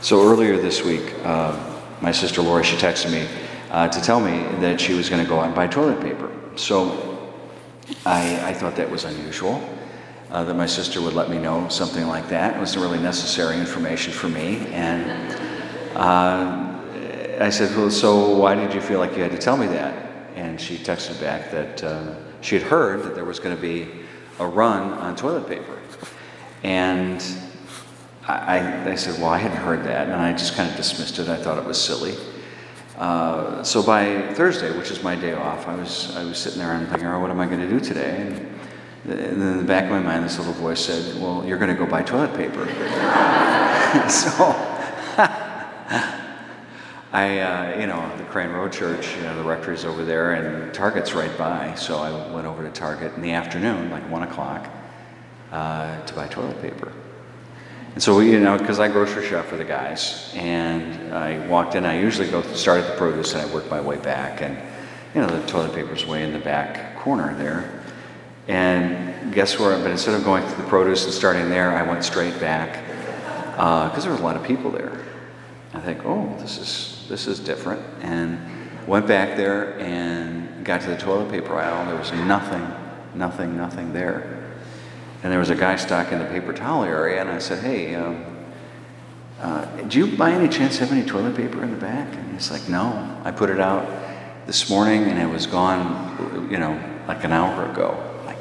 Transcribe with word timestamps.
So 0.00 0.22
earlier 0.22 0.56
this 0.56 0.84
week, 0.84 1.12
uh, 1.24 1.58
my 2.00 2.12
sister 2.12 2.40
Lori, 2.40 2.62
she 2.62 2.76
texted 2.76 3.10
me 3.10 3.28
uh, 3.70 3.88
to 3.88 4.00
tell 4.00 4.20
me 4.20 4.42
that 4.60 4.80
she 4.80 4.94
was 4.94 5.08
going 5.08 5.22
to 5.22 5.28
go 5.28 5.40
out 5.40 5.46
and 5.46 5.54
buy 5.56 5.66
toilet 5.66 6.00
paper. 6.00 6.30
So 6.54 7.34
I, 8.06 8.50
I 8.50 8.54
thought 8.54 8.76
that 8.76 8.88
was 8.88 9.04
unusual, 9.04 9.60
uh, 10.30 10.44
that 10.44 10.54
my 10.54 10.66
sister 10.66 11.02
would 11.02 11.14
let 11.14 11.28
me 11.28 11.38
know 11.38 11.68
something 11.68 12.06
like 12.06 12.28
that. 12.28 12.56
It 12.56 12.60
wasn't 12.60 12.84
really 12.84 13.00
necessary 13.00 13.58
information 13.58 14.12
for 14.12 14.28
me. 14.28 14.68
And 14.68 15.32
uh, 15.96 16.80
I 17.40 17.50
said, 17.50 17.76
well, 17.76 17.90
so 17.90 18.36
why 18.36 18.54
did 18.54 18.72
you 18.72 18.80
feel 18.80 19.00
like 19.00 19.16
you 19.16 19.22
had 19.24 19.32
to 19.32 19.38
tell 19.38 19.56
me 19.56 19.66
that? 19.66 20.30
And 20.36 20.60
she 20.60 20.76
texted 20.76 21.20
back 21.20 21.50
that 21.50 21.82
uh, 21.82 22.14
she 22.40 22.54
had 22.54 22.62
heard 22.62 23.02
that 23.02 23.16
there 23.16 23.24
was 23.24 23.40
going 23.40 23.54
to 23.54 23.60
be 23.60 23.88
a 24.38 24.46
run 24.46 24.92
on 24.92 25.16
toilet 25.16 25.48
paper. 25.48 25.76
And 26.62 27.20
I, 28.28 28.90
I, 28.90 28.94
said, 28.94 29.20
Well, 29.20 29.30
I 29.30 29.38
hadn't 29.38 29.56
heard 29.56 29.84
that. 29.84 30.08
And 30.08 30.16
I 30.16 30.32
just 30.32 30.54
kind 30.54 30.70
of 30.70 30.76
dismissed 30.76 31.18
it. 31.18 31.28
I 31.28 31.36
thought 31.36 31.58
it 31.58 31.64
was 31.64 31.80
silly. 31.82 32.14
Uh, 32.96 33.62
so 33.62 33.82
by 33.82 34.34
Thursday, 34.34 34.76
which 34.76 34.90
is 34.90 35.02
my 35.02 35.14
day 35.14 35.32
off, 35.32 35.66
I 35.66 35.74
was, 35.74 36.14
I 36.16 36.24
was 36.24 36.36
sitting 36.36 36.58
there 36.58 36.72
and 36.72 36.86
thinking, 36.88 37.06
oh, 37.06 37.20
what 37.20 37.30
am 37.30 37.40
I 37.40 37.46
going 37.46 37.60
to 37.60 37.68
do 37.68 37.80
today? 37.80 38.16
And, 38.20 38.58
and 39.10 39.42
in 39.42 39.58
the 39.58 39.64
back 39.64 39.84
of 39.84 39.90
my 39.90 40.00
mind, 40.00 40.24
this 40.24 40.36
little 40.38 40.52
voice 40.54 40.84
said, 40.84 41.20
Well, 41.20 41.44
you're 41.46 41.58
going 41.58 41.70
to 41.70 41.76
go 41.76 41.86
buy 41.86 42.02
toilet 42.02 42.34
paper. 42.36 42.66
so 44.10 44.34
I, 47.12 47.38
uh, 47.38 47.80
you 47.80 47.86
know, 47.86 48.14
the 48.18 48.24
Crane 48.24 48.50
Road 48.50 48.72
Church, 48.72 49.16
you 49.16 49.22
know, 49.22 49.36
the 49.36 49.48
rectory's 49.48 49.86
over 49.86 50.04
there, 50.04 50.34
and 50.34 50.74
Target's 50.74 51.14
right 51.14 51.36
by. 51.38 51.74
So 51.74 51.98
I 51.98 52.30
went 52.30 52.46
over 52.46 52.62
to 52.62 52.70
Target 52.70 53.14
in 53.14 53.22
the 53.22 53.32
afternoon, 53.32 53.90
like 53.90 54.08
1 54.10 54.22
o'clock, 54.24 54.68
uh, 55.50 56.04
to 56.04 56.14
buy 56.14 56.26
toilet 56.26 56.60
paper. 56.60 56.92
And 57.98 58.02
so, 58.04 58.20
you 58.20 58.38
know, 58.38 58.56
because 58.56 58.78
I 58.78 58.86
grocery 58.86 59.26
shop 59.26 59.46
for 59.46 59.56
the 59.56 59.64
guys, 59.64 60.32
and 60.36 61.12
I 61.12 61.44
walked 61.48 61.74
in, 61.74 61.84
I 61.84 61.98
usually 61.98 62.30
go 62.30 62.42
start 62.42 62.84
at 62.84 62.92
the 62.92 62.96
produce 62.96 63.34
and 63.34 63.42
I 63.42 63.52
work 63.52 63.68
my 63.68 63.80
way 63.80 63.96
back. 63.96 64.40
And, 64.40 64.56
you 65.16 65.20
know, 65.20 65.26
the 65.26 65.44
toilet 65.48 65.74
paper's 65.74 66.06
way 66.06 66.22
in 66.22 66.32
the 66.32 66.38
back 66.38 66.96
corner 66.98 67.34
there. 67.34 67.82
And 68.46 69.34
guess 69.34 69.58
where? 69.58 69.76
But 69.78 69.90
instead 69.90 70.14
of 70.14 70.22
going 70.22 70.48
to 70.48 70.54
the 70.54 70.62
produce 70.68 71.06
and 71.06 71.12
starting 71.12 71.50
there, 71.50 71.72
I 71.72 71.82
went 71.82 72.04
straight 72.04 72.38
back 72.38 72.86
because 73.56 73.92
uh, 73.96 74.00
there 74.02 74.12
was 74.12 74.20
a 74.20 74.24
lot 74.24 74.36
of 74.36 74.44
people 74.44 74.70
there. 74.70 75.04
I 75.74 75.80
think, 75.80 76.04
oh, 76.04 76.36
this 76.38 76.56
is 76.56 77.04
this 77.08 77.26
is 77.26 77.40
different, 77.40 77.82
and 78.00 78.38
went 78.86 79.08
back 79.08 79.36
there 79.36 79.76
and 79.80 80.64
got 80.64 80.82
to 80.82 80.90
the 80.90 80.96
toilet 80.98 81.32
paper 81.32 81.58
aisle. 81.58 81.84
There 81.86 81.98
was 81.98 82.12
nothing, 82.12 82.64
nothing, 83.16 83.56
nothing 83.56 83.92
there. 83.92 84.47
And 85.22 85.32
there 85.32 85.38
was 85.38 85.50
a 85.50 85.56
guy 85.56 85.76
stocking 85.76 86.18
the 86.18 86.26
paper 86.26 86.52
towel 86.52 86.84
area, 86.84 87.20
and 87.20 87.28
I 87.28 87.38
said, 87.38 87.62
Hey, 87.62 87.94
um, 87.94 88.24
uh, 89.40 89.64
do 89.82 89.98
you 89.98 90.16
by 90.16 90.30
any 90.30 90.48
chance 90.48 90.78
have 90.78 90.92
any 90.92 91.04
toilet 91.04 91.36
paper 91.36 91.62
in 91.62 91.70
the 91.70 91.76
back? 91.76 92.14
And 92.14 92.32
he's 92.32 92.50
like, 92.50 92.68
No. 92.68 93.20
I 93.24 93.30
put 93.30 93.50
it 93.50 93.60
out 93.60 93.88
this 94.46 94.70
morning 94.70 95.04
and 95.04 95.18
it 95.18 95.26
was 95.26 95.46
gone, 95.46 96.48
you 96.50 96.58
know, 96.58 96.80
like 97.06 97.24
an 97.24 97.32
hour 97.32 97.70
ago. 97.70 98.02
like, 98.24 98.38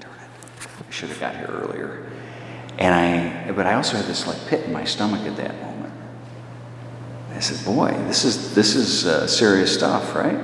darn 0.00 0.14
it. 0.14 0.68
I 0.86 0.90
should 0.90 1.10
have 1.10 1.20
got 1.20 1.36
here 1.36 1.46
earlier. 1.46 2.10
And 2.78 2.94
I, 2.94 3.52
but 3.52 3.66
I 3.66 3.74
also 3.74 3.96
had 3.96 4.06
this 4.06 4.26
like 4.26 4.46
pit 4.46 4.64
in 4.64 4.72
my 4.72 4.84
stomach 4.84 5.26
at 5.26 5.36
that 5.36 5.60
moment. 5.60 5.92
I 7.32 7.40
said, 7.40 7.64
Boy, 7.64 7.92
this 8.06 8.24
is, 8.24 8.54
this 8.54 8.74
is 8.74 9.06
uh, 9.06 9.26
serious 9.26 9.74
stuff, 9.74 10.14
right? 10.14 10.42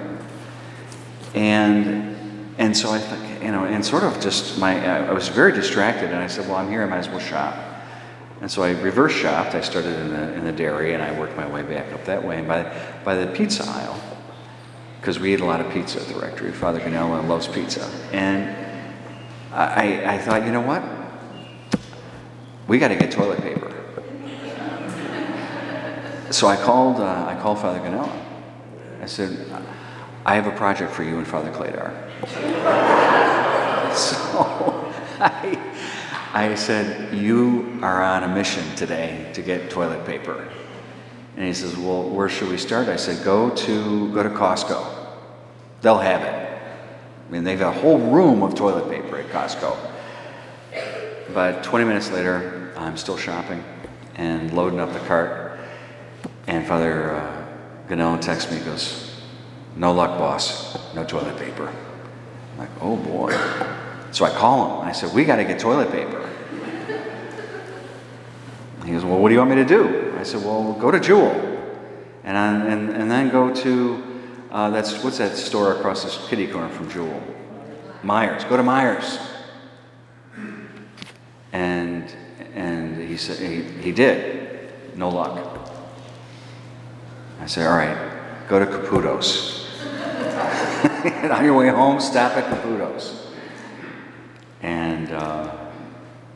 And 1.34 2.10
and 2.60 2.76
so 2.76 2.90
I 2.90 2.98
thought, 2.98 3.29
you 3.40 3.50
know, 3.50 3.64
and 3.64 3.84
sort 3.84 4.04
of 4.04 4.20
just 4.20 4.58
my, 4.58 5.08
I 5.08 5.12
was 5.12 5.28
very 5.28 5.52
distracted, 5.52 6.10
and 6.10 6.18
I 6.18 6.26
said, 6.26 6.46
well, 6.46 6.56
I'm 6.56 6.68
here, 6.68 6.82
I 6.82 6.86
might 6.86 6.98
as 6.98 7.08
well 7.08 7.18
shop. 7.18 7.56
And 8.40 8.50
so 8.50 8.62
I 8.62 8.70
reverse 8.70 9.12
shopped. 9.12 9.54
I 9.54 9.60
started 9.60 9.98
in 9.98 10.08
the, 10.10 10.32
in 10.34 10.44
the 10.44 10.52
dairy, 10.52 10.94
and 10.94 11.02
I 11.02 11.18
worked 11.18 11.36
my 11.36 11.46
way 11.46 11.62
back 11.62 11.92
up 11.92 12.04
that 12.06 12.24
way. 12.24 12.38
And 12.38 12.48
by, 12.48 12.72
by 13.04 13.14
the 13.14 13.26
pizza 13.32 13.64
aisle, 13.66 14.00
because 14.98 15.18
we 15.18 15.34
eat 15.34 15.40
a 15.40 15.44
lot 15.44 15.60
of 15.60 15.70
pizza 15.72 16.00
at 16.00 16.08
the 16.08 16.18
rectory, 16.18 16.52
Father 16.52 16.80
Ganella 16.80 17.26
loves 17.26 17.48
pizza. 17.48 17.84
And 18.12 18.56
I, 19.52 20.14
I 20.14 20.18
thought, 20.18 20.44
you 20.44 20.52
know 20.52 20.60
what? 20.60 20.82
We 22.66 22.78
got 22.78 22.88
to 22.88 22.96
get 22.96 23.10
toilet 23.10 23.40
paper. 23.40 23.74
So 26.30 26.46
I 26.46 26.56
called, 26.56 27.00
uh, 27.00 27.26
I 27.28 27.40
called 27.40 27.58
Father 27.58 27.80
Ganella. 27.80 28.16
I 29.02 29.06
said, 29.06 29.50
I 30.30 30.36
have 30.36 30.46
a 30.46 30.52
project 30.52 30.92
for 30.92 31.02
you 31.02 31.18
and 31.18 31.26
Father 31.26 31.50
Cladar. 31.50 31.90
so 33.96 34.92
I, 35.18 35.58
I 36.32 36.54
said, 36.54 37.12
You 37.12 37.80
are 37.82 38.00
on 38.00 38.22
a 38.22 38.28
mission 38.28 38.62
today 38.76 39.28
to 39.34 39.42
get 39.42 39.70
toilet 39.70 40.06
paper. 40.06 40.48
And 41.36 41.44
he 41.44 41.52
says, 41.52 41.76
Well, 41.76 42.08
where 42.08 42.28
should 42.28 42.48
we 42.48 42.58
start? 42.58 42.86
I 42.86 42.94
said, 42.94 43.24
Go 43.24 43.50
to 43.50 44.14
go 44.14 44.22
to 44.22 44.28
Costco. 44.30 45.08
They'll 45.82 45.98
have 45.98 46.22
it. 46.22 46.62
I 47.26 47.32
mean, 47.32 47.42
they've 47.42 47.60
a 47.60 47.72
whole 47.72 47.98
room 47.98 48.44
of 48.44 48.54
toilet 48.54 48.88
paper 48.88 49.18
at 49.18 49.30
Costco. 49.30 49.76
But 51.34 51.64
20 51.64 51.84
minutes 51.84 52.12
later, 52.12 52.72
I'm 52.76 52.96
still 52.96 53.16
shopping 53.16 53.64
and 54.14 54.54
loading 54.54 54.78
up 54.78 54.92
the 54.92 55.00
cart. 55.00 55.58
And 56.46 56.64
Father 56.64 57.16
uh, 57.16 57.46
Ganell 57.88 58.20
texts 58.20 58.52
me, 58.52 58.60
goes, 58.60 59.09
no 59.76 59.92
luck, 59.92 60.18
boss. 60.18 60.94
No 60.94 61.04
toilet 61.04 61.38
paper. 61.38 61.72
I'm 62.52 62.58
like, 62.58 62.70
oh 62.80 62.96
boy. 62.96 63.32
So 64.12 64.24
I 64.24 64.30
call 64.30 64.80
him. 64.80 64.88
I 64.88 64.92
said, 64.92 65.14
we 65.14 65.24
got 65.24 65.36
to 65.36 65.44
get 65.44 65.58
toilet 65.58 65.90
paper. 65.90 66.28
He 68.84 68.92
goes, 68.92 69.04
well, 69.04 69.18
what 69.18 69.28
do 69.28 69.34
you 69.34 69.38
want 69.38 69.50
me 69.50 69.56
to 69.56 69.64
do? 69.64 70.14
I 70.18 70.22
said, 70.22 70.44
well, 70.44 70.72
go 70.72 70.90
to 70.90 70.98
Jewel. 70.98 71.30
And, 72.24 72.36
I, 72.36 72.66
and, 72.66 72.90
and 72.90 73.10
then 73.10 73.30
go 73.30 73.54
to, 73.54 74.02
uh, 74.50 74.70
that's, 74.70 75.04
what's 75.04 75.18
that 75.18 75.36
store 75.36 75.74
across 75.76 76.04
the 76.04 76.28
kitty 76.28 76.46
corner 76.46 76.68
from 76.68 76.90
Jewel? 76.90 77.22
Meijer's. 78.02 78.44
Go 78.44 78.56
to 78.56 78.62
Meijer's. 78.62 79.18
And, 81.52 82.12
and 82.54 83.00
he 83.00 83.16
said, 83.16 83.38
he, 83.38 83.62
he 83.80 83.92
did. 83.92 84.96
No 84.96 85.08
luck. 85.08 85.38
I 87.40 87.46
said, 87.46 87.66
all 87.66 87.76
right, 87.76 88.48
go 88.48 88.58
to 88.58 88.66
Caputo's. 88.66 89.59
And 90.84 91.32
on 91.32 91.44
your 91.44 91.54
way 91.54 91.68
home, 91.68 92.00
stop 92.00 92.36
at 92.36 92.44
Caputo's. 92.44 93.26
And 94.62 95.10
uh, 95.10 95.56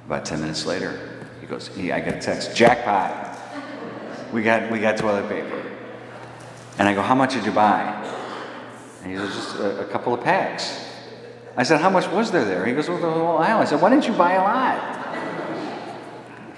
about 0.06 0.24
10 0.24 0.40
minutes 0.40 0.66
later, 0.66 1.26
he 1.40 1.46
goes, 1.46 1.68
he, 1.68 1.92
I 1.92 2.00
get 2.00 2.16
a 2.16 2.20
text, 2.20 2.56
jackpot. 2.56 3.38
We 4.32 4.42
got, 4.42 4.70
we 4.70 4.80
got 4.80 4.96
toilet 4.96 5.28
paper. 5.28 5.62
And 6.78 6.88
I 6.88 6.94
go, 6.94 7.02
how 7.02 7.14
much 7.14 7.34
did 7.34 7.44
you 7.44 7.52
buy? 7.52 8.02
And 9.02 9.12
he 9.12 9.18
goes, 9.18 9.34
just 9.34 9.56
a, 9.56 9.82
a 9.82 9.84
couple 9.84 10.14
of 10.14 10.22
packs. 10.22 10.84
I 11.56 11.62
said, 11.62 11.80
how 11.80 11.90
much 11.90 12.08
was 12.08 12.32
there 12.32 12.44
there? 12.44 12.66
He 12.66 12.72
goes, 12.72 12.88
well, 12.88 12.98
the 12.98 13.10
whole 13.10 13.38
aisle. 13.38 13.58
I 13.58 13.64
said, 13.64 13.80
why 13.80 13.90
didn't 13.90 14.06
you 14.08 14.14
buy 14.14 14.32
a 14.32 14.42
lot? 14.42 15.00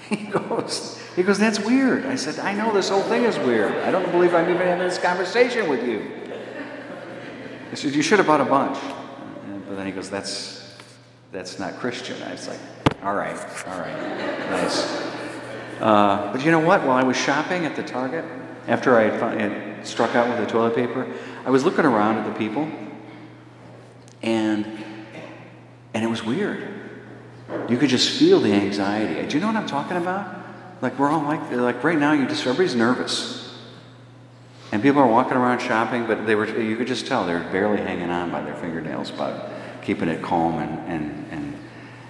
He 0.07 0.27
goes, 0.27 0.97
he 1.17 1.23
goes, 1.23 1.37
that's 1.37 1.59
weird. 1.59 2.05
I 2.05 2.15
said, 2.15 2.39
I 2.39 2.53
know 2.53 2.71
this 2.73 2.87
whole 2.87 3.01
thing 3.01 3.23
is 3.23 3.37
weird. 3.39 3.73
I 3.79 3.91
don't 3.91 4.09
believe 4.09 4.33
I'm 4.33 4.49
even 4.49 4.65
having 4.65 4.87
this 4.87 4.97
conversation 4.97 5.69
with 5.69 5.85
you. 5.85 6.26
He 7.69 7.75
said, 7.75 7.93
You 7.93 8.01
should 8.01 8.19
have 8.19 8.27
bought 8.27 8.41
a 8.41 8.45
bunch. 8.45 8.77
But 9.67 9.75
then 9.75 9.85
he 9.85 9.91
goes, 9.91 10.09
That's 10.09 10.75
that's 11.31 11.59
not 11.59 11.75
Christian. 11.75 12.21
I 12.23 12.31
was 12.31 12.47
like, 12.47 12.59
All 13.03 13.15
right, 13.15 13.37
all 13.67 13.79
right, 13.79 14.49
nice. 14.49 14.85
Uh, 15.79 16.31
but 16.31 16.43
you 16.43 16.51
know 16.51 16.59
what? 16.59 16.81
While 16.81 16.97
I 16.97 17.03
was 17.03 17.17
shopping 17.17 17.65
at 17.65 17.75
the 17.75 17.83
Target, 17.83 18.25
after 18.67 18.97
I 18.97 19.03
had, 19.03 19.39
had 19.39 19.87
struck 19.87 20.15
out 20.15 20.27
with 20.27 20.39
the 20.39 20.51
toilet 20.51 20.75
paper, 20.75 21.11
I 21.45 21.49
was 21.49 21.63
looking 21.63 21.85
around 21.85 22.17
at 22.17 22.25
the 22.25 22.37
people, 22.37 22.69
and 24.21 24.65
and 25.93 26.03
it 26.03 26.07
was 26.07 26.23
weird. 26.23 26.67
You 27.69 27.77
could 27.77 27.89
just 27.89 28.17
feel 28.19 28.39
the 28.39 28.53
anxiety. 28.53 29.25
Do 29.27 29.35
you 29.35 29.41
know 29.41 29.47
what 29.47 29.55
I'm 29.55 29.67
talking 29.67 29.97
about? 29.97 30.35
Like 30.81 30.97
we're 30.99 31.09
all 31.09 31.23
like 31.23 31.51
like 31.51 31.83
right 31.83 31.97
now, 31.97 32.13
you 32.13 32.27
just 32.27 32.41
everybody's 32.41 32.75
nervous. 32.75 33.46
And 34.71 34.81
people 34.81 35.01
are 35.01 35.07
walking 35.07 35.37
around 35.37 35.59
shopping, 35.59 36.07
but 36.07 36.25
they 36.25 36.35
were, 36.35 36.45
you 36.59 36.75
could 36.75 36.87
just 36.87 37.07
tell 37.07 37.25
they're 37.25 37.39
barely 37.51 37.77
hanging 37.77 38.09
on 38.09 38.31
by 38.31 38.41
their 38.41 38.55
fingernails 38.55 39.11
but 39.11 39.51
keeping 39.81 40.09
it 40.09 40.21
calm 40.21 40.59
and, 40.59 40.79
and, 40.91 41.25
and, 41.31 41.59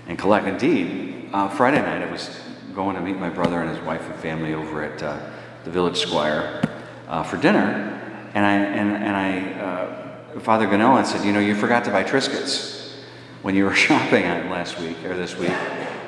and 0.07 0.17
collect. 0.17 0.47
Indeed, 0.47 1.29
uh, 1.33 1.49
Friday 1.49 1.79
night 1.79 2.01
I 2.01 2.11
was 2.11 2.41
going 2.73 2.95
to 2.95 3.01
meet 3.01 3.17
my 3.17 3.29
brother 3.29 3.61
and 3.61 3.69
his 3.69 3.85
wife 3.85 4.01
and 4.09 4.15
family 4.15 4.55
over 4.55 4.83
at 4.83 5.03
uh, 5.03 5.19
the 5.65 5.69
Village 5.69 5.97
Squire 5.97 6.63
uh, 7.07 7.21
for 7.21 7.37
dinner. 7.37 7.93
And 8.33 8.43
I, 8.43 8.53
and, 8.53 9.03
and 9.03 9.15
I, 9.15 9.61
uh, 9.61 10.39
Father 10.39 10.65
Ganella 10.65 11.05
said, 11.05 11.23
you 11.23 11.33
know, 11.33 11.39
you 11.39 11.53
forgot 11.53 11.85
to 11.85 11.91
buy 11.91 12.03
Triscuits 12.03 12.95
when 13.43 13.53
you 13.55 13.65
were 13.65 13.75
shopping 13.87 14.23
last 14.49 14.79
week 14.79 15.03
or 15.05 15.15
this 15.15 15.37
week. 15.37 15.51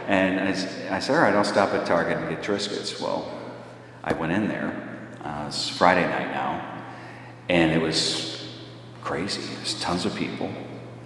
And 0.08 0.40
I, 0.40 0.96
I 0.96 1.00
said, 1.00 1.16
all 1.16 1.22
right, 1.22 1.36
I'll 1.36 1.44
stop 1.44 1.76
at 1.76 1.86
Target 1.86 2.18
and 2.18 2.28
get 2.28 2.42
Triscuits. 2.42 3.00
Well, 3.00 3.32
I 4.04 4.14
went 4.14 4.32
in 4.32 4.48
there 4.48 4.89
uh, 5.24 5.46
it's 5.48 5.70
Friday 5.70 6.08
night 6.08 6.32
now, 6.32 6.84
and 7.50 7.72
it 7.72 7.82
was 7.82 8.48
crazy. 9.02 9.42
There's 9.56 9.80
tons 9.82 10.06
of 10.06 10.16
people, 10.16 10.52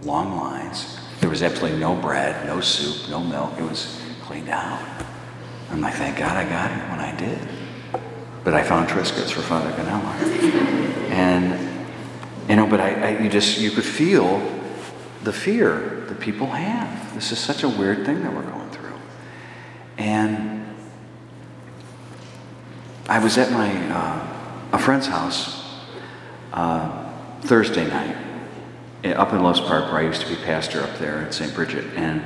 long 0.04 0.36
lines. 0.38 1.00
There 1.20 1.30
was 1.30 1.42
absolutely 1.42 1.80
no 1.80 1.96
bread, 1.96 2.46
no 2.46 2.60
soup, 2.60 3.10
no 3.10 3.24
milk. 3.24 3.54
It 3.58 3.64
was 3.64 4.02
cleaned 4.24 4.50
out. 4.50 4.82
I'm 5.72 5.82
like, 5.82 5.96
thank 5.96 6.18
God 6.18 6.36
I 6.36 6.48
got 6.48 6.72
here 6.72 6.90
when 6.90 7.00
I 7.00 7.16
did. 7.16 7.40
but 8.44 8.54
I 8.54 8.64
found 8.64 8.90
Triscuits 8.90 9.32
for 9.32 9.42
Father 9.42 9.72
Ganella. 9.72 10.90
And, 11.14 11.86
you 12.50 12.56
know, 12.56 12.66
but 12.66 12.80
I, 12.80 12.94
I, 12.94 13.20
you 13.22 13.30
just, 13.30 13.60
you 13.60 13.70
could 13.70 13.86
feel 13.86 14.42
the 15.24 15.32
fear 15.32 16.06
that 16.08 16.20
people 16.20 16.48
have. 16.48 17.14
This 17.14 17.32
is 17.32 17.38
such 17.38 17.62
a 17.62 17.70
weird 17.70 18.04
thing 18.04 18.24
that 18.24 18.34
we're 18.34 18.42
going 18.42 18.70
through. 18.72 18.96
And 20.00 20.53
I 23.14 23.20
was 23.20 23.38
at 23.38 23.52
my, 23.52 23.72
uh, 23.92 24.28
a 24.72 24.80
friend's 24.80 25.06
house 25.06 25.64
uh, 26.52 27.14
Thursday 27.42 27.88
night 27.88 28.18
eh, 29.04 29.12
up 29.12 29.34
in 29.34 29.44
Loves 29.44 29.60
Park 29.60 29.92
where 29.92 30.02
I 30.02 30.06
used 30.08 30.22
to 30.24 30.28
be 30.28 30.36
pastor 30.38 30.82
up 30.82 30.98
there 30.98 31.20
at 31.20 31.32
St. 31.32 31.54
Bridget. 31.54 31.86
And 31.96 32.24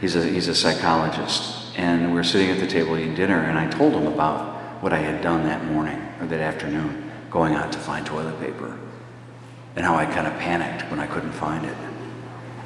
he's 0.00 0.16
a, 0.16 0.24
he's 0.24 0.48
a 0.48 0.54
psychologist. 0.54 1.76
And 1.76 2.08
we 2.08 2.14
were 2.14 2.24
sitting 2.24 2.48
at 2.48 2.58
the 2.58 2.66
table 2.66 2.96
eating 2.96 3.14
dinner, 3.14 3.38
and 3.38 3.58
I 3.58 3.68
told 3.68 3.92
him 3.92 4.06
about 4.06 4.82
what 4.82 4.94
I 4.94 5.00
had 5.00 5.20
done 5.20 5.44
that 5.44 5.62
morning 5.66 6.00
or 6.22 6.26
that 6.28 6.40
afternoon, 6.40 7.12
going 7.30 7.52
out 7.52 7.70
to 7.72 7.78
find 7.78 8.06
toilet 8.06 8.40
paper, 8.40 8.78
and 9.76 9.84
how 9.84 9.94
I 9.94 10.06
kind 10.06 10.26
of 10.26 10.32
panicked 10.38 10.90
when 10.90 11.00
I 11.00 11.06
couldn't 11.06 11.32
find 11.32 11.66
it. 11.66 11.76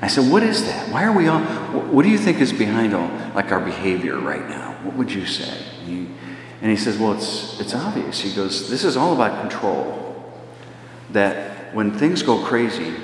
I 0.00 0.06
said, 0.06 0.30
What 0.30 0.44
is 0.44 0.64
that? 0.66 0.92
Why 0.92 1.02
are 1.02 1.12
we 1.12 1.26
all, 1.26 1.40
what 1.40 2.04
do 2.04 2.08
you 2.08 2.18
think 2.18 2.38
is 2.38 2.52
behind 2.52 2.94
all, 2.94 3.10
like 3.34 3.50
our 3.50 3.58
behavior 3.58 4.16
right 4.20 4.48
now? 4.48 4.78
What 4.84 4.94
would 4.94 5.12
you 5.12 5.26
say? 5.26 5.60
He, 5.84 6.06
and 6.64 6.70
he 6.70 6.78
says, 6.78 6.96
Well, 6.96 7.12
it's, 7.12 7.61
it's 7.61 7.75
obvious. 7.75 8.22
He 8.22 8.32
goes, 8.32 8.70
This 8.70 8.84
is 8.84 8.96
all 8.96 9.12
about 9.12 9.43
control. 9.43 10.32
That 11.11 11.75
when 11.75 11.93
things 11.93 12.22
go 12.22 12.43
crazy, 12.43 12.94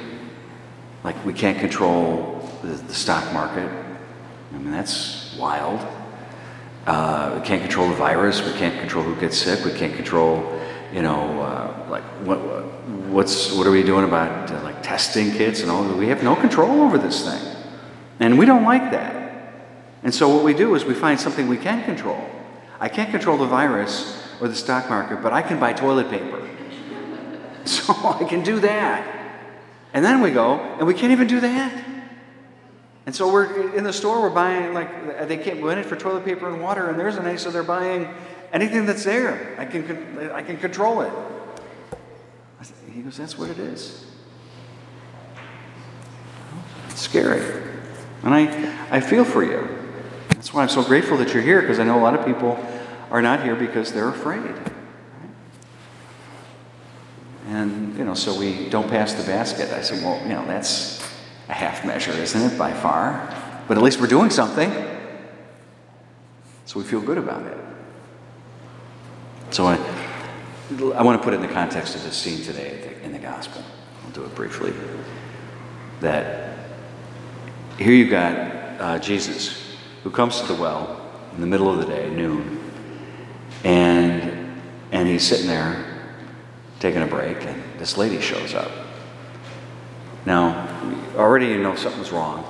like 1.05 1.23
we 1.27 1.35
can't 1.35 1.59
control 1.59 2.51
the, 2.63 2.69
the 2.69 2.95
stock 2.95 3.35
market, 3.35 3.71
I 4.55 4.57
mean, 4.57 4.71
that's 4.71 5.37
wild. 5.39 5.87
Uh, 6.87 7.39
we 7.39 7.47
can't 7.47 7.61
control 7.61 7.87
the 7.89 7.97
virus. 7.97 8.43
We 8.43 8.55
can't 8.55 8.81
control 8.81 9.05
who 9.05 9.15
gets 9.21 9.37
sick. 9.37 9.63
We 9.63 9.73
can't 9.73 9.95
control, 9.95 10.59
you 10.91 11.03
know, 11.03 11.43
uh, 11.43 11.87
like 11.91 12.03
what, 12.25 12.39
what's 13.11 13.53
what 13.53 13.67
are 13.67 13.71
we 13.71 13.83
doing 13.83 14.07
about 14.07 14.51
uh, 14.51 14.63
like 14.63 14.83
testing 14.83 15.33
kits 15.33 15.61
and 15.61 15.71
all? 15.71 15.85
We 15.85 16.09
have 16.09 16.23
no 16.23 16.35
control 16.35 16.81
over 16.81 16.97
this 16.97 17.29
thing, 17.29 17.63
and 18.21 18.39
we 18.39 18.47
don't 18.47 18.65
like 18.65 18.91
that. 18.93 19.19
And 20.03 20.15
so 20.15 20.35
what 20.35 20.45
we 20.45 20.55
do 20.55 20.75
is 20.77 20.87
we 20.87 20.95
find 20.95 21.21
something 21.21 21.47
we 21.47 21.59
can 21.59 21.85
control. 21.85 22.27
I 22.81 22.89
can't 22.89 23.11
control 23.11 23.37
the 23.37 23.47
virus 23.47 24.27
or 24.41 24.49
the 24.49 24.55
stock 24.55 24.89
market, 24.89 25.23
but 25.23 25.33
I 25.33 25.43
can 25.43 25.61
buy 25.61 25.73
toilet 25.73 26.11
paper. 26.11 26.49
So 27.67 27.95
I 27.95 28.25
can 28.25 28.43
do 28.43 28.59
that. 28.61 29.07
And 29.93 30.03
then 30.03 30.23
we 30.23 30.31
go, 30.31 30.59
and 30.59 30.87
we 30.87 30.95
can't 30.95 31.13
even 31.13 31.27
do 31.27 31.41
that. 31.41 31.85
And 33.05 33.15
so 33.15 33.31
we're 33.31 33.75
in 33.77 33.85
the 33.85 33.93
store, 33.93 34.23
we're 34.23 34.31
buying, 34.31 34.73
like, 34.73 35.29
they 35.29 35.37
can't 35.37 35.61
win 35.61 35.79
it 35.79 35.85
for 35.85 35.95
toilet 35.95 36.25
paper 36.25 36.49
and 36.49 36.63
water, 36.63 36.89
and 36.89 36.99
there's 36.99 37.17
an 37.17 37.27
A, 37.27 37.37
so 37.37 37.51
they're 37.51 37.63
buying 37.63 38.09
anything 38.53 38.87
that's 38.87 39.05
there. 39.05 39.55
I 39.59 39.67
can, 39.67 40.31
I 40.33 40.43
can 40.43 40.57
control 40.57 41.03
it. 41.03 41.13
He 42.93 43.03
goes, 43.03 43.17
That's 43.17 43.39
what 43.39 43.51
it 43.51 43.59
is. 43.59 44.05
It's 46.89 47.01
scary. 47.01 47.41
And 48.23 48.35
I, 48.35 48.97
I 48.97 49.01
feel 49.01 49.25
for 49.25 49.45
you. 49.45 49.80
That's 50.41 50.55
why 50.55 50.63
I'm 50.63 50.71
so 50.71 50.83
grateful 50.83 51.19
that 51.19 51.35
you're 51.35 51.43
here, 51.43 51.61
because 51.61 51.79
I 51.79 51.85
know 51.85 51.99
a 51.99 52.01
lot 52.01 52.19
of 52.19 52.25
people 52.25 52.59
are 53.11 53.21
not 53.21 53.43
here 53.43 53.55
because 53.55 53.93
they're 53.93 54.09
afraid. 54.09 54.55
And, 57.49 57.95
you 57.99 58.07
know, 58.07 58.15
so 58.15 58.39
we 58.39 58.71
don't 58.71 58.89
pass 58.89 59.13
the 59.13 59.23
basket. 59.25 59.71
I 59.71 59.83
said, 59.83 60.03
well, 60.03 60.19
you 60.23 60.31
know, 60.31 60.47
that's 60.47 61.07
a 61.51 61.53
half 61.53 61.85
measure, 61.85 62.13
isn't 62.13 62.41
it, 62.41 62.57
by 62.57 62.73
far? 62.73 63.29
But 63.69 63.77
at 63.77 63.83
least 63.83 64.01
we're 64.01 64.07
doing 64.07 64.31
something. 64.31 64.73
So 66.65 66.79
we 66.79 66.87
feel 66.87 67.03
good 67.03 67.19
about 67.19 67.45
it. 67.45 67.59
So 69.51 69.67
I, 69.67 69.75
I 70.95 71.03
want 71.03 71.21
to 71.21 71.23
put 71.23 71.35
it 71.35 71.37
in 71.37 71.43
the 71.43 71.53
context 71.53 71.95
of 71.97 72.03
this 72.03 72.17
scene 72.17 72.43
today 72.43 72.95
in 73.03 73.13
the 73.13 73.19
gospel. 73.19 73.63
I'll 74.07 74.13
do 74.13 74.25
it 74.25 74.35
briefly. 74.35 74.73
That 76.01 76.57
here 77.77 77.93
you 77.93 78.09
got 78.09 78.81
uh, 78.81 78.99
Jesus 79.01 79.70
who 80.03 80.11
comes 80.11 80.41
to 80.41 80.47
the 80.47 80.61
well 80.61 81.01
in 81.35 81.41
the 81.41 81.47
middle 81.47 81.71
of 81.71 81.79
the 81.79 81.87
day, 81.87 82.11
noon, 82.11 82.61
and 83.65 84.61
and 84.93 85.09
he's 85.09 85.27
sitting 85.27 85.47
there 85.47 85.85
taking 86.81 87.03
a 87.03 87.07
break, 87.07 87.45
and 87.45 87.63
this 87.79 87.97
lady 87.97 88.21
shows 88.21 88.55
up. 88.55 88.71
Now, 90.27 90.69
already 91.17 91.47
you 91.47 91.63
know 91.63 91.75
something's 91.75 92.11
wrong 92.11 92.45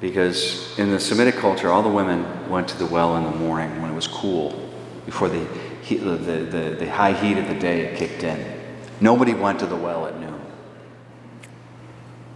because 0.00 0.78
in 0.78 0.90
the 0.90 0.98
Semitic 0.98 1.36
culture, 1.36 1.70
all 1.70 1.82
the 1.82 1.88
women 1.88 2.48
went 2.48 2.68
to 2.68 2.78
the 2.78 2.86
well 2.86 3.16
in 3.16 3.24
the 3.24 3.36
morning 3.36 3.82
when 3.82 3.90
it 3.90 3.94
was 3.94 4.06
cool, 4.06 4.68
before 5.04 5.28
the, 5.28 5.46
heat, 5.82 5.98
the, 5.98 6.16
the, 6.16 6.76
the 6.78 6.90
high 6.90 7.12
heat 7.12 7.36
of 7.36 7.46
the 7.48 7.54
day 7.54 7.94
kicked 7.96 8.22
in. 8.22 8.58
Nobody 9.00 9.34
went 9.34 9.60
to 9.60 9.66
the 9.66 9.76
well 9.76 10.06
at 10.06 10.18
noon. 10.18 10.40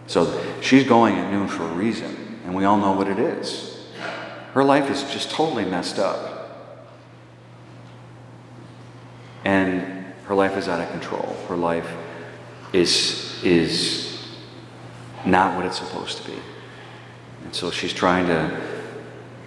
So 0.06 0.44
she's 0.60 0.84
going 0.84 1.16
at 1.16 1.32
noon 1.32 1.48
for 1.48 1.64
a 1.64 1.72
reason, 1.72 2.40
and 2.44 2.54
we 2.54 2.64
all 2.64 2.76
know 2.76 2.92
what 2.92 3.08
it 3.08 3.18
is. 3.18 3.73
Her 4.54 4.62
life 4.62 4.88
is 4.88 5.02
just 5.12 5.32
totally 5.32 5.64
messed 5.64 5.98
up. 5.98 6.30
And 9.44 10.14
her 10.26 10.34
life 10.34 10.56
is 10.56 10.68
out 10.68 10.80
of 10.80 10.88
control. 10.90 11.36
Her 11.48 11.56
life 11.56 11.92
is, 12.72 13.42
is 13.42 14.24
not 15.26 15.56
what 15.56 15.66
it's 15.66 15.78
supposed 15.78 16.18
to 16.18 16.30
be. 16.30 16.38
And 17.42 17.52
so 17.52 17.72
she's 17.72 17.92
trying 17.92 18.28
to 18.28 18.60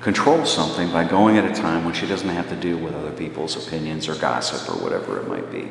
control 0.01 0.45
something 0.45 0.91
by 0.91 1.05
going 1.05 1.37
at 1.37 1.49
a 1.49 1.55
time 1.55 1.85
when 1.85 1.93
she 1.93 2.05
doesn't 2.05 2.27
have 2.27 2.49
to 2.49 2.55
deal 2.57 2.77
with 2.77 2.93
other 2.93 3.11
people's 3.11 3.65
opinions 3.65 4.09
or 4.09 4.15
gossip 4.15 4.69
or 4.69 4.83
whatever 4.83 5.21
it 5.21 5.27
might 5.29 5.49
be. 5.49 5.69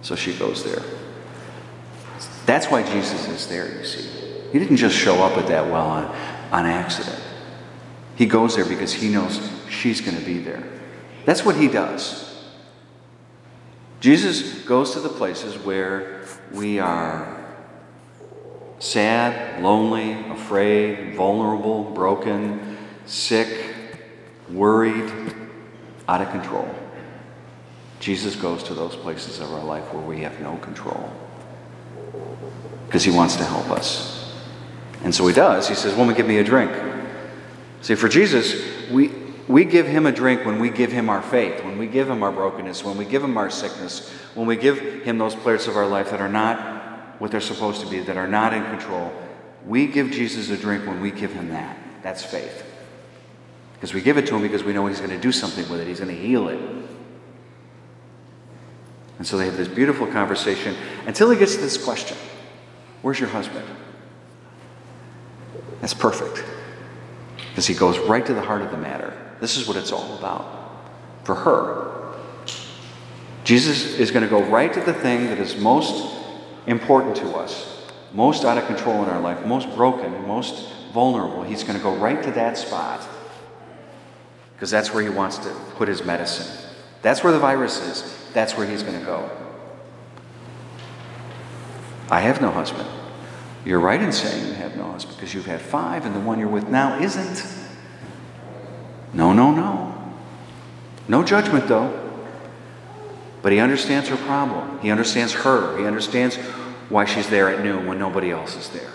So 0.00 0.16
she 0.16 0.32
goes 0.32 0.64
there. 0.64 0.82
That's 2.46 2.70
why 2.70 2.82
Jesus 2.84 3.28
is 3.28 3.46
there, 3.48 3.78
you 3.78 3.84
see. 3.84 4.08
He 4.50 4.58
didn't 4.58 4.78
just 4.78 4.96
show 4.96 5.22
up 5.22 5.36
at 5.36 5.46
that 5.48 5.66
well 5.66 5.86
on, 5.86 6.04
on 6.50 6.64
accident. 6.64 7.20
He 8.16 8.26
goes 8.26 8.56
there 8.56 8.64
because 8.64 8.92
he 8.92 9.08
knows 9.08 9.40
she's 9.68 10.00
going 10.00 10.16
to 10.16 10.24
be 10.24 10.38
there. 10.38 10.62
That's 11.24 11.44
what 11.44 11.56
he 11.56 11.68
does. 11.68 12.44
Jesus 14.00 14.64
goes 14.64 14.92
to 14.92 15.00
the 15.00 15.08
places 15.08 15.56
where 15.58 16.24
we 16.52 16.78
are 16.78 17.42
sad, 18.78 19.62
lonely, 19.62 20.12
afraid, 20.30 21.14
vulnerable, 21.14 21.84
broken, 21.84 22.76
sick, 23.06 23.74
worried, 24.50 25.10
out 26.06 26.20
of 26.20 26.30
control. 26.30 26.68
Jesus 27.98 28.36
goes 28.36 28.62
to 28.64 28.74
those 28.74 28.94
places 28.94 29.40
of 29.40 29.50
our 29.52 29.64
life 29.64 29.90
where 29.94 30.02
we 30.02 30.20
have 30.20 30.38
no 30.40 30.56
control 30.58 31.10
because 32.86 33.04
he 33.04 33.10
wants 33.10 33.36
to 33.36 33.44
help 33.44 33.70
us. 33.70 34.34
And 35.02 35.14
so 35.14 35.26
he 35.26 35.34
does. 35.34 35.68
He 35.68 35.74
says, 35.74 35.94
Woman, 35.94 36.14
give 36.14 36.26
me 36.26 36.38
a 36.38 36.44
drink. 36.44 36.70
See, 37.84 37.96
for 37.96 38.08
Jesus, 38.08 38.64
we, 38.90 39.10
we 39.46 39.66
give 39.66 39.86
him 39.86 40.06
a 40.06 40.10
drink 40.10 40.46
when 40.46 40.58
we 40.58 40.70
give 40.70 40.90
him 40.90 41.10
our 41.10 41.20
faith, 41.20 41.62
when 41.62 41.76
we 41.76 41.86
give 41.86 42.08
him 42.08 42.22
our 42.22 42.32
brokenness, 42.32 42.82
when 42.82 42.96
we 42.96 43.04
give 43.04 43.22
him 43.22 43.36
our 43.36 43.50
sickness, 43.50 44.08
when 44.34 44.46
we 44.46 44.56
give 44.56 45.02
him 45.02 45.18
those 45.18 45.34
parts 45.34 45.66
of 45.66 45.76
our 45.76 45.86
life 45.86 46.10
that 46.10 46.18
are 46.18 46.30
not 46.30 47.20
what 47.20 47.30
they're 47.30 47.42
supposed 47.42 47.82
to 47.82 47.86
be, 47.86 48.00
that 48.00 48.16
are 48.16 48.26
not 48.26 48.54
in 48.54 48.64
control. 48.64 49.12
We 49.66 49.86
give 49.86 50.12
Jesus 50.12 50.48
a 50.48 50.56
drink 50.56 50.86
when 50.86 51.02
we 51.02 51.10
give 51.10 51.34
him 51.34 51.50
that. 51.50 51.76
That's 52.02 52.24
faith. 52.24 52.64
Because 53.74 53.92
we 53.92 54.00
give 54.00 54.16
it 54.16 54.26
to 54.28 54.36
him 54.36 54.40
because 54.40 54.64
we 54.64 54.72
know 54.72 54.86
he's 54.86 55.00
going 55.00 55.10
to 55.10 55.20
do 55.20 55.30
something 55.30 55.68
with 55.68 55.80
it, 55.80 55.86
he's 55.86 56.00
going 56.00 56.08
to 56.08 56.18
heal 56.18 56.48
it. 56.48 56.58
And 59.18 59.26
so 59.26 59.36
they 59.36 59.44
have 59.44 59.58
this 59.58 59.68
beautiful 59.68 60.06
conversation 60.06 60.74
until 61.06 61.28
he 61.28 61.38
gets 61.38 61.56
to 61.56 61.60
this 61.60 61.76
question 61.76 62.16
Where's 63.02 63.20
your 63.20 63.28
husband? 63.28 63.66
That's 65.82 65.92
perfect. 65.92 66.42
Because 67.54 67.68
he 67.68 67.74
goes 67.74 67.98
right 68.00 68.26
to 68.26 68.34
the 68.34 68.42
heart 68.42 68.62
of 68.62 68.72
the 68.72 68.76
matter. 68.76 69.16
This 69.38 69.56
is 69.56 69.68
what 69.68 69.76
it's 69.76 69.92
all 69.92 70.18
about 70.18 70.44
for 71.22 71.36
her. 71.36 72.16
Jesus 73.44 73.96
is 73.96 74.10
going 74.10 74.24
to 74.24 74.28
go 74.28 74.42
right 74.42 74.72
to 74.72 74.80
the 74.80 74.92
thing 74.92 75.26
that 75.26 75.38
is 75.38 75.56
most 75.56 76.16
important 76.66 77.14
to 77.18 77.36
us, 77.36 77.86
most 78.12 78.44
out 78.44 78.58
of 78.58 78.66
control 78.66 79.04
in 79.04 79.08
our 79.08 79.20
life, 79.20 79.46
most 79.46 79.72
broken, 79.76 80.26
most 80.26 80.72
vulnerable, 80.92 81.44
he's 81.44 81.62
going 81.62 81.76
to 81.76 81.82
go 81.82 81.94
right 81.94 82.22
to 82.22 82.30
that 82.32 82.56
spot 82.56 83.06
because 84.54 84.70
that's 84.70 84.92
where 84.92 85.02
he 85.02 85.08
wants 85.08 85.38
to 85.38 85.50
put 85.76 85.88
his 85.88 86.04
medicine. 86.04 86.70
That's 87.02 87.22
where 87.22 87.32
the 87.32 87.38
virus 87.38 87.80
is. 87.82 88.30
That's 88.32 88.56
where 88.56 88.66
he's 88.66 88.82
going 88.82 88.98
to 88.98 89.04
go. 89.04 89.30
I 92.10 92.20
have 92.20 92.40
no 92.40 92.50
husband. 92.50 92.88
You're 93.64 93.80
right 93.80 94.00
in 94.00 94.12
saying 94.12 94.46
you 94.46 94.54
have 94.54 94.76
no 94.76 94.92
because 94.92 95.34
you've 95.34 95.46
had 95.46 95.60
five 95.60 96.04
and 96.04 96.14
the 96.14 96.20
one 96.20 96.38
you're 96.38 96.48
with 96.48 96.68
now 96.68 96.98
isn't. 97.00 97.44
No, 99.12 99.32
no, 99.32 99.50
no. 99.50 99.94
No 101.08 101.22
judgment, 101.22 101.68
though. 101.68 102.00
But 103.42 103.52
he 103.52 103.60
understands 103.60 104.08
her 104.08 104.16
problem. 104.16 104.78
He 104.80 104.90
understands 104.90 105.32
her. 105.32 105.78
He 105.78 105.86
understands 105.86 106.36
why 106.88 107.04
she's 107.04 107.28
there 107.28 107.48
at 107.48 107.62
noon 107.62 107.86
when 107.86 107.98
nobody 107.98 108.30
else 108.30 108.56
is 108.56 108.68
there. 108.70 108.90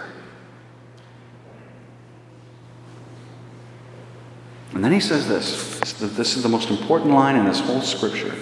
And 4.74 4.84
then 4.84 4.92
he 4.92 5.00
says 5.00 5.28
this 5.28 5.80
this 6.00 6.38
is 6.38 6.44
the 6.44 6.50
most 6.50 6.70
important 6.70 7.12
line 7.12 7.36
in 7.36 7.46
this 7.46 7.60
whole 7.60 7.82
scripture. 7.82 8.36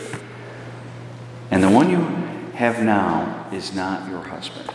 And 1.52 1.64
the 1.64 1.70
one 1.70 1.90
you 1.90 2.02
have 2.56 2.84
now 2.84 3.48
is 3.52 3.74
not 3.74 4.10
your 4.10 4.22
husband. 4.22 4.70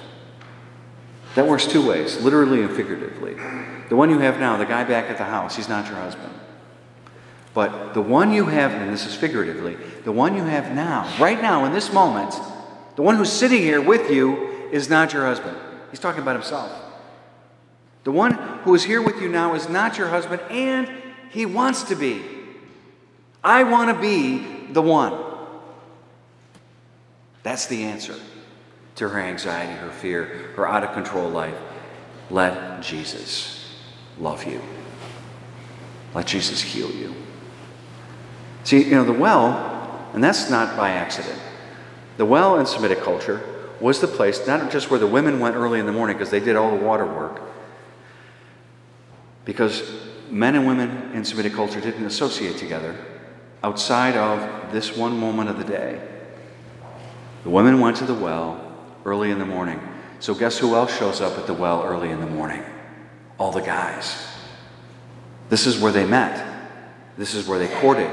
That 1.34 1.46
works 1.46 1.66
two 1.66 1.86
ways, 1.86 2.20
literally 2.20 2.62
and 2.62 2.74
figuratively. 2.74 3.34
The 3.88 3.96
one 3.96 4.10
you 4.10 4.18
have 4.18 4.38
now, 4.38 4.56
the 4.56 4.66
guy 4.66 4.84
back 4.84 5.10
at 5.10 5.18
the 5.18 5.24
house, 5.24 5.56
he's 5.56 5.68
not 5.68 5.86
your 5.86 5.96
husband. 5.96 6.32
But 7.54 7.94
the 7.94 8.02
one 8.02 8.32
you 8.32 8.46
have, 8.46 8.72
and 8.72 8.92
this 8.92 9.06
is 9.06 9.14
figuratively, 9.14 9.76
the 10.04 10.12
one 10.12 10.36
you 10.36 10.44
have 10.44 10.72
now, 10.72 11.10
right 11.18 11.40
now 11.40 11.64
in 11.64 11.72
this 11.72 11.92
moment, 11.92 12.34
the 12.96 13.02
one 13.02 13.16
who's 13.16 13.32
sitting 13.32 13.62
here 13.62 13.80
with 13.80 14.10
you 14.10 14.68
is 14.70 14.88
not 14.88 15.12
your 15.12 15.24
husband. 15.24 15.56
He's 15.90 16.00
talking 16.00 16.22
about 16.22 16.36
himself. 16.36 16.70
The 18.04 18.12
one 18.12 18.32
who 18.64 18.74
is 18.74 18.84
here 18.84 19.00
with 19.00 19.20
you 19.20 19.28
now 19.28 19.54
is 19.54 19.68
not 19.68 19.98
your 19.98 20.08
husband, 20.08 20.42
and 20.50 20.90
he 21.30 21.46
wants 21.46 21.84
to 21.84 21.94
be. 21.94 22.22
I 23.44 23.64
want 23.64 23.94
to 23.94 24.00
be 24.00 24.72
the 24.72 24.82
one. 24.82 25.18
That's 27.42 27.66
the 27.66 27.84
answer 27.84 28.14
to 28.96 29.08
her 29.08 29.18
anxiety, 29.18 29.72
her 29.72 29.90
fear, 29.90 30.25
her 30.56 30.68
out 30.68 30.84
of 30.84 30.92
control 30.92 31.28
life. 31.28 31.56
Let 32.30 32.82
Jesus 32.82 33.76
love 34.18 34.44
you. 34.44 34.61
Let 36.14 36.26
Jesus 36.26 36.61
heal 36.61 36.90
you. 36.90 37.14
See, 38.64 38.84
you 38.84 38.92
know, 38.92 39.04
the 39.04 39.12
well, 39.12 40.11
and 40.14 40.22
that's 40.22 40.50
not 40.50 40.76
by 40.76 40.90
accident. 40.90 41.38
The 42.16 42.26
well 42.26 42.58
in 42.58 42.66
Semitic 42.66 43.00
culture 43.00 43.42
was 43.80 44.00
the 44.00 44.06
place, 44.06 44.46
not 44.46 44.70
just 44.70 44.90
where 44.90 45.00
the 45.00 45.06
women 45.06 45.40
went 45.40 45.56
early 45.56 45.80
in 45.80 45.87
the 45.87 45.92
morning 45.92 46.16
because 46.16 46.30
they 46.30 46.40
did 46.40 46.54
all 46.54 46.70
the 46.70 46.84
water 46.84 47.06
work, 47.06 47.40
because 49.44 49.82
men 50.30 50.54
and 50.54 50.66
women 50.66 51.11
in 51.12 51.25
Semitic 51.25 51.52
culture 51.52 51.80
didn't 51.80 52.04
associate 52.04 52.58
together 52.58 52.96
outside 53.64 54.16
of 54.16 54.72
this 54.72 54.96
one 54.96 55.18
moment 55.18 55.49
of 55.49 55.58
the 55.58 55.64
day. 55.64 56.00
The 57.42 57.50
women 57.50 57.80
went 57.80 57.96
to 57.96 58.04
the 58.04 58.14
well 58.14 58.71
early 59.04 59.30
in 59.30 59.38
the 59.38 59.47
morning. 59.47 59.80
So, 60.21 60.35
guess 60.35 60.59
who 60.59 60.75
else 60.75 60.97
shows 60.97 61.21
up 61.21 61.38
at 61.38 61.47
the 61.47 61.54
well 61.54 61.82
early 61.82 62.11
in 62.11 62.21
the 62.21 62.26
morning? 62.26 62.62
All 63.38 63.50
the 63.50 63.61
guys. 63.61 64.26
This 65.49 65.66
is 65.66 65.78
where 65.78 65.92
they 65.92 66.06
met. 66.06 66.49
This 67.18 67.35
is 67.35 67.47
where 67.47 67.59
they 67.59 67.68
courted. 67.80 68.11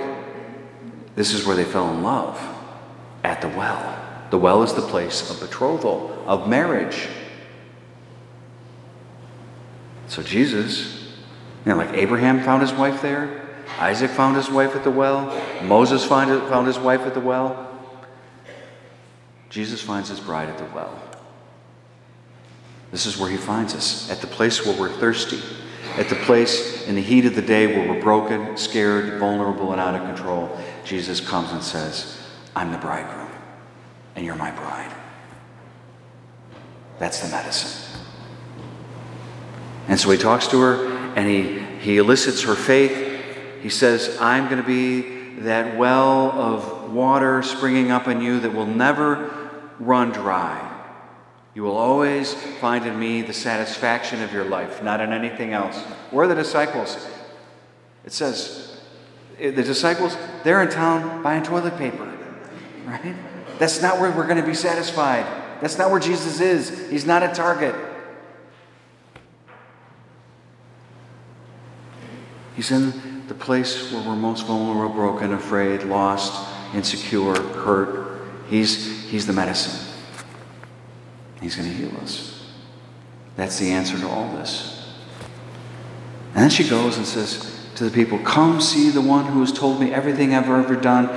This 1.16 1.34
is 1.34 1.46
where 1.46 1.56
they 1.56 1.66
fell 1.66 1.94
in 1.94 2.04
love 2.04 2.42
at 3.24 3.42
the 3.42 3.50
well. 3.50 3.98
The 4.30 4.38
well 4.38 4.64
is 4.64 4.74
the 4.74 4.82
place 4.82 5.30
of 5.30 5.40
betrothal, 5.40 6.24
of 6.26 6.48
marriage. 6.48 7.08
So 10.08 10.24
Jesus, 10.24 11.04
you 11.66 11.72
know, 11.72 11.78
like 11.78 11.94
Abraham 11.94 12.42
found 12.42 12.62
his 12.62 12.74
wife 12.74 13.02
there, 13.02 13.48
Isaac 13.78 14.12
found 14.12 14.36
his 14.36 14.50
wife 14.50 14.76
at 14.76 14.84
the 14.84 14.92
well, 14.92 15.32
Moses 15.64 16.04
found, 16.04 16.30
found 16.50 16.68
his 16.68 16.80
wife 16.80 17.02
at 17.02 17.14
the 17.14 17.20
well. 17.20 17.69
Jesus 19.50 19.82
finds 19.82 20.10
his 20.10 20.20
bride 20.20 20.50
at 20.50 20.58
the 20.58 20.66
well. 20.76 21.00
This 22.92 23.06
is 23.06 23.18
where 23.18 23.30
he 23.30 23.38
finds 23.38 23.76
us, 23.76 24.10
at 24.10 24.22
the 24.22 24.28
place 24.28 24.66
where 24.66 24.80
we're 24.80 24.90
thirsty, 24.90 25.40
at 25.98 26.10
the 26.10 26.16
place 26.16 26.88
in 26.88 26.96
the 26.96 27.02
heat 27.02 27.26
of 27.26 27.36
the 27.36 27.42
day 27.42 27.68
where 27.68 27.88
we're 27.88 28.02
broken, 28.02 28.58
scared, 28.58 29.20
vulnerable, 29.20 29.72
and 29.72 29.82
out 29.82 29.96
of 29.96 30.02
control. 30.02 30.58
Jesus 30.84 31.20
comes 31.20 31.52
and 31.52 31.64
says, 31.64 32.20
I'm 32.56 32.72
the 32.72 32.78
bridegroom 32.78 33.30
and 34.16 34.26
you're 34.26 34.36
my 34.36 34.52
bride. 34.52 34.94
That's 36.98 37.22
the 37.22 37.30
medicine. 37.30 38.02
And 39.88 40.00
so 40.00 40.12
he 40.12 40.18
talks 40.18 40.48
to 40.48 40.60
her 40.60 40.88
and 41.16 41.28
he, 41.28 41.60
he 41.80 41.98
elicits 41.98 42.44
her 42.44 42.56
faith. 42.56 43.24
He 43.62 43.70
says, 43.70 44.18
I'm 44.20 44.46
going 44.50 44.62
to 44.62 44.68
be 44.68 45.40
that 45.42 45.78
well 45.78 46.32
of 46.32 46.92
water 46.92 47.42
springing 47.44 47.92
up 47.92 48.08
in 48.08 48.22
you 48.22 48.40
that 48.42 48.54
will 48.54 48.66
never 48.66 49.39
run 49.80 50.12
dry. 50.12 50.66
You 51.56 51.64
will 51.64 51.78
always 51.78 52.34
find 52.34 52.86
in 52.86 53.00
me 53.00 53.22
the 53.22 53.34
satisfaction 53.34 54.22
of 54.22 54.32
your 54.32 54.46
life, 54.46 54.84
not 54.84 55.02
in 55.02 55.12
anything 55.12 55.54
else. 55.54 55.78
Where 56.12 56.26
are 56.26 56.28
the 56.28 56.36
disciples? 56.36 57.08
It 58.06 58.12
says, 58.12 58.82
eh, 59.40 59.52
the 59.52 59.64
disciples, 59.64 60.16
they're 60.44 60.62
in 60.62 60.70
town 60.70 61.24
buying 61.24 61.44
toilet 61.44 61.78
paper, 61.78 62.12
right? 62.86 63.16
That's 63.58 63.82
not 63.82 64.00
where 64.00 64.12
we're 64.12 64.28
going 64.28 64.42
to 64.42 64.48
be 64.48 64.54
satisfied. 64.54 65.26
That's 65.62 65.78
not 65.78 65.92
where 65.92 66.00
Jesus 66.00 66.40
is. 66.40 66.90
He's 66.90 67.06
not 67.06 67.24
a 67.24 67.28
target. 67.30 67.76
He's 72.56 72.72
in 72.72 73.28
the 73.28 73.34
place 73.34 73.92
where 73.92 74.02
we're 74.08 74.16
most 74.16 74.46
vulnerable, 74.46 74.94
broken, 74.94 75.34
afraid, 75.34 75.84
lost, 75.84 76.48
insecure, 76.74 77.36
hurt. 77.36 78.19
He's, 78.50 79.08
he's 79.10 79.28
the 79.28 79.34
medicine. 79.34 79.88
He's 81.42 81.56
going 81.56 81.70
to 81.70 81.76
heal 81.76 81.96
us. 82.02 82.52
That's 83.36 83.60
the 83.60 83.72
answer 83.72 83.98
to 84.00 84.08
all 84.08 84.36
this. 84.36 84.94
And 86.34 86.44
then 86.44 86.50
she 86.50 86.68
goes 86.68 86.98
and 86.98 87.06
says 87.06 87.70
to 87.76 87.86
the 87.86 87.92
people, 87.92 88.20
Come 88.20 88.60
see 88.60 88.90
the 88.90 89.02
one 89.02 89.26
who 89.26 89.40
has 89.42 89.52
told 89.52 89.80
me 89.80 89.94
everything 89.94 90.34
I've 90.34 90.50
ever 90.50 90.76
done, 90.76 91.10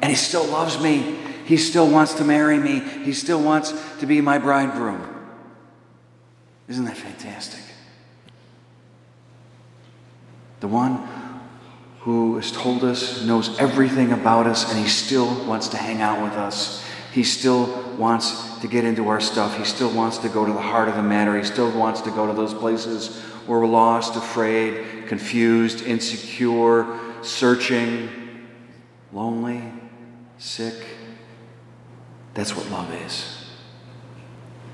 and 0.00 0.04
he 0.04 0.14
still 0.14 0.46
loves 0.46 0.80
me. 0.80 1.16
He 1.44 1.56
still 1.56 1.90
wants 1.90 2.14
to 2.14 2.24
marry 2.24 2.58
me. 2.58 2.80
He 2.80 3.12
still 3.12 3.42
wants 3.42 3.72
to 3.98 4.06
be 4.06 4.20
my 4.20 4.38
bridegroom. 4.38 5.02
Isn't 6.68 6.84
that 6.84 6.96
fantastic? 6.96 7.62
The 10.60 10.68
one 10.68 11.08
who 12.00 12.36
has 12.36 12.52
told 12.52 12.84
us, 12.84 13.24
knows 13.24 13.58
everything 13.58 14.12
about 14.12 14.46
us, 14.46 14.70
and 14.70 14.78
he 14.78 14.88
still 14.88 15.26
wants 15.46 15.68
to 15.68 15.76
hang 15.76 16.00
out 16.00 16.22
with 16.22 16.32
us. 16.32 16.84
He 17.12 17.24
still 17.24 17.66
wants 17.96 18.58
to 18.58 18.68
get 18.68 18.84
into 18.84 19.08
our 19.08 19.20
stuff. 19.20 19.56
He 19.56 19.64
still 19.64 19.90
wants 19.90 20.18
to 20.18 20.28
go 20.28 20.46
to 20.46 20.52
the 20.52 20.60
heart 20.60 20.88
of 20.88 20.94
the 20.94 21.02
matter. 21.02 21.36
He 21.36 21.44
still 21.44 21.70
wants 21.76 22.00
to 22.02 22.10
go 22.10 22.26
to 22.26 22.32
those 22.32 22.54
places 22.54 23.20
where 23.46 23.58
we're 23.58 23.66
lost, 23.66 24.16
afraid, 24.16 25.08
confused, 25.08 25.82
insecure, 25.82 26.98
searching, 27.22 28.08
lonely, 29.12 29.62
sick. 30.38 30.74
That's 32.34 32.54
what 32.54 32.70
love 32.70 32.92
is. 32.94 33.46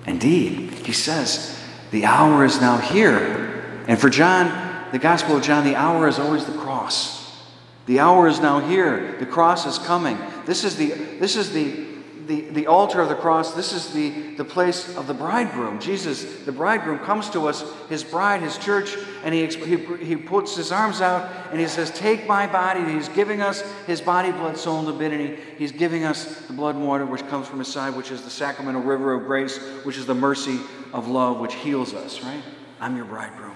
Indeed, 0.07 0.71
he 0.71 0.93
says, 0.93 1.59
the 1.91 2.05
hour 2.05 2.45
is 2.45 2.61
now 2.61 2.77
here. 2.77 3.85
And 3.87 3.99
for 3.99 4.11
John, 4.11 4.64
the 4.95 5.01
Gospel 5.01 5.37
of 5.37 5.43
John, 5.43 5.65
the 5.65 5.75
hour 5.75 6.07
is 6.07 6.21
always 6.21 6.45
the 6.45 6.57
cross. 6.57 7.43
The 7.87 7.99
hour 7.99 8.29
is 8.29 8.39
now 8.39 8.61
here. 8.61 9.17
The 9.19 9.27
cross 9.27 9.67
is 9.67 9.77
coming. 9.77 10.17
This 10.47 10.63
is 10.63 10.77
the, 10.77 10.91
this 11.19 11.35
is 11.35 11.53
the 11.53 11.85
the, 12.27 12.41
the 12.41 12.67
altar 12.67 13.01
of 13.01 13.09
the 13.09 13.15
cross, 13.15 13.55
this 13.55 13.73
is 13.73 13.93
the, 13.93 14.35
the 14.37 14.45
place 14.45 14.97
of 14.97 15.07
the 15.07 15.15
bridegroom. 15.15 15.79
Jesus, 15.79 16.45
the 16.45 16.53
bridegroom, 16.53 16.99
comes 17.01 17.29
to 17.31 17.49
us, 17.49 17.65
his 17.89 18.03
bride, 18.03 18.41
his 18.41 18.57
church, 18.57 18.97
and 19.23 19.35
he, 19.35 19.47
he, 19.47 19.77
he 19.97 20.17
puts 20.17 20.57
his 20.57 20.73
arms 20.73 21.01
out 21.01 21.31
and 21.51 21.61
he 21.61 21.67
says, 21.67 21.91
Take 21.91 22.27
my 22.27 22.47
body. 22.47 22.81
He's 22.93 23.09
giving 23.11 23.43
us 23.43 23.61
his 23.87 24.01
body, 24.01 24.33
blood, 24.33 24.57
soul, 24.57 24.79
and 24.79 24.87
divinity. 24.87 25.39
He's 25.59 25.73
giving 25.73 26.05
us 26.05 26.41
the 26.47 26.53
blood 26.53 26.77
and 26.77 26.87
water 26.87 27.05
which 27.05 27.27
comes 27.29 27.47
from 27.47 27.59
his 27.59 27.69
side, 27.69 27.95
which 27.95 28.11
is 28.11 28.23
the 28.23 28.31
sacramental 28.31 28.83
river 28.83 29.13
of 29.13 29.27
grace, 29.27 29.59
which 29.85 29.99
is 29.99 30.07
the 30.07 30.15
mercy 30.15 30.61
of 30.93 31.09
love, 31.09 31.41
which 31.41 31.55
heals 31.55 31.93
us, 31.93 32.23
right? 32.23 32.43
I'm 32.81 32.97
your 32.97 33.07
bridegroom. 33.07 33.54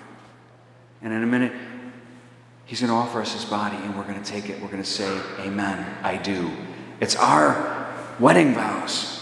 And 1.03 1.13
in 1.13 1.23
a 1.23 1.27
minute, 1.27 1.53
he's 2.65 2.81
going 2.81 2.91
to 2.91 2.97
offer 2.97 3.21
us 3.21 3.33
his 3.33 3.45
body, 3.45 3.77
and 3.77 3.97
we're 3.97 4.05
going 4.05 4.23
to 4.23 4.31
take 4.31 4.49
it. 4.51 4.61
We're 4.61 4.69
going 4.69 4.83
to 4.83 4.89
say, 4.89 5.21
Amen, 5.41 5.87
I 6.03 6.17
do. 6.17 6.51
It's 7.01 7.17
our 7.17 7.95
wedding 8.19 8.55
vows. 8.55 9.15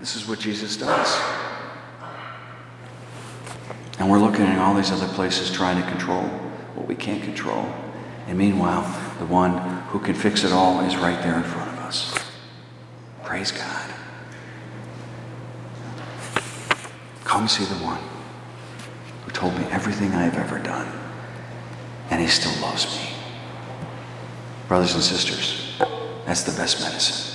This 0.00 0.16
is 0.16 0.28
what 0.28 0.38
Jesus 0.38 0.76
does. 0.76 1.20
And 3.98 4.10
we're 4.10 4.18
looking 4.18 4.42
at 4.42 4.58
all 4.58 4.74
these 4.74 4.90
other 4.90 5.08
places 5.14 5.50
trying 5.50 5.80
to 5.82 5.88
control 5.88 6.24
what 6.74 6.86
we 6.86 6.94
can't 6.94 7.22
control. 7.22 7.66
And 8.26 8.36
meanwhile, 8.36 8.82
the 9.18 9.26
one 9.26 9.56
who 9.88 9.98
can 9.98 10.14
fix 10.14 10.44
it 10.44 10.52
all 10.52 10.80
is 10.80 10.96
right 10.96 11.22
there 11.22 11.36
in 11.36 11.42
front 11.44 11.70
of 11.72 11.78
us. 11.78 12.18
Praise 13.22 13.52
God. 13.52 13.90
Come 17.24 17.48
see 17.48 17.64
the 17.64 17.76
one 17.76 18.13
told 19.34 19.58
me 19.58 19.64
everything 19.66 20.12
I 20.12 20.22
have 20.22 20.38
ever 20.38 20.58
done, 20.58 20.88
and 22.10 22.20
he 22.20 22.28
still 22.28 22.54
loves 22.62 22.86
me. 22.96 23.10
Brothers 24.68 24.94
and 24.94 25.02
sisters, 25.02 25.76
that's 26.24 26.44
the 26.44 26.52
best 26.52 26.80
medicine. 26.80 27.33